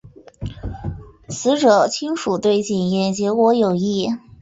[1.29, 4.09] 死者亲属对检验结果有异。